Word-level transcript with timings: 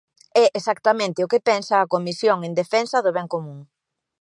É 0.43 0.45
exactamente 0.59 1.23
o 1.25 1.29
que 1.31 1.43
pensa 1.49 1.73
a 1.77 1.89
Comisión 1.93 2.37
en 2.47 2.53
Defensa 2.61 2.97
do 3.05 3.11
Ben 3.17 3.27
Común. 3.33 3.59